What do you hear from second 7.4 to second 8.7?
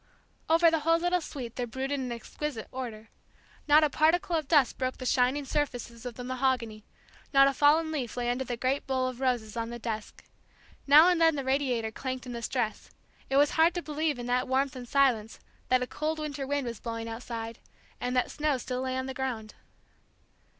a fallen leaf lay under the